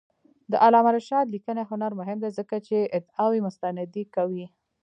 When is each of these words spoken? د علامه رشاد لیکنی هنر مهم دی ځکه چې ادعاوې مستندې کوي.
د 0.51 0.53
علامه 0.65 0.91
رشاد 0.97 1.25
لیکنی 1.35 1.63
هنر 1.71 1.91
مهم 1.99 2.17
دی 2.23 2.29
ځکه 2.39 2.55
چې 2.67 2.77
ادعاوې 2.97 3.39
مستندې 3.47 4.03
کوي. 4.15 4.45